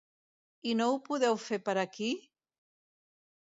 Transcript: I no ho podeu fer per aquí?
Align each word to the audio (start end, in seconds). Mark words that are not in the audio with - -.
I 0.69 0.73
no 0.79 0.87
ho 0.93 0.95
podeu 1.09 1.37
fer 1.43 1.61
per 1.69 1.77
aquí? 1.83 2.11